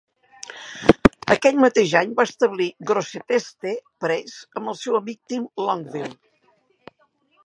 Aquell 1.33 1.59
mateix 1.65 1.91
any, 1.99 2.15
va 2.19 2.25
establir 2.29 2.67
Grosseteste 2.91 3.73
Press 4.05 4.39
amb 4.61 4.73
el 4.73 4.79
seu 4.79 4.97
amic 5.01 5.21
Tim 5.33 5.45
Longville. 5.67 6.11